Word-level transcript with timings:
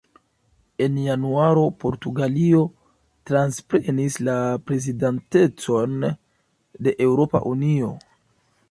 En 0.85 0.95
januaro 1.01 1.65
Portugalio 1.83 2.63
transprenis 3.33 4.19
la 4.31 4.39
prezidantecon 4.71 5.99
de 6.09 6.99
Eŭropa 7.09 7.47
Unio. 7.55 7.97